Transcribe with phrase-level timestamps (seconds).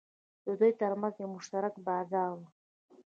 [0.45, 2.39] د دوی ترمنځ یو مشترک بازار و.